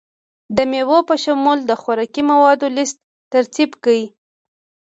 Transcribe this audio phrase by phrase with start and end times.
[0.55, 2.97] د میوو په شمول د خوراکي موادو لست
[3.33, 4.03] ترتیب کړئ.